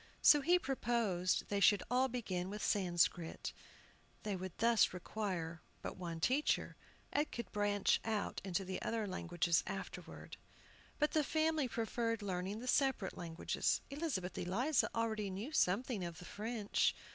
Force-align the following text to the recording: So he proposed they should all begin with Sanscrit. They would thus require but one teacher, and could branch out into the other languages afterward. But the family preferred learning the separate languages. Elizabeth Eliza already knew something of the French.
So 0.23 0.41
he 0.41 0.57
proposed 0.57 1.47
they 1.49 1.59
should 1.59 1.83
all 1.91 2.07
begin 2.07 2.49
with 2.49 2.63
Sanscrit. 2.65 3.53
They 4.23 4.35
would 4.35 4.57
thus 4.57 4.93
require 4.93 5.61
but 5.83 5.95
one 5.95 6.19
teacher, 6.19 6.75
and 7.13 7.31
could 7.31 7.51
branch 7.51 8.01
out 8.03 8.41
into 8.43 8.65
the 8.65 8.81
other 8.81 9.05
languages 9.05 9.61
afterward. 9.67 10.37
But 10.97 11.11
the 11.11 11.23
family 11.23 11.67
preferred 11.67 12.23
learning 12.23 12.61
the 12.61 12.67
separate 12.67 13.15
languages. 13.15 13.81
Elizabeth 13.91 14.35
Eliza 14.39 14.89
already 14.95 15.29
knew 15.29 15.51
something 15.51 16.03
of 16.03 16.17
the 16.17 16.25
French. 16.25 16.95